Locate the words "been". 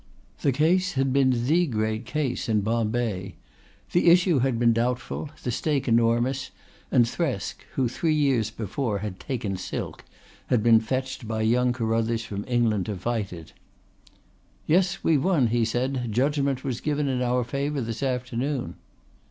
1.13-1.45, 4.57-4.73, 10.63-10.79